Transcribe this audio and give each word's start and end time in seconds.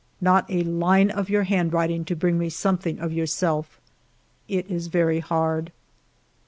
Not 0.19 0.49
a 0.49 0.63
line 0.63 1.11
of 1.11 1.29
your 1.29 1.43
handwriting 1.43 2.05
to 2.05 2.15
bring 2.15 2.39
me 2.39 2.49
something 2.49 2.97
of 2.97 3.13
your 3.13 3.27
self. 3.27 3.79
It 4.47 4.65
is 4.67 4.87
very 4.87 5.19
hard." 5.19 5.71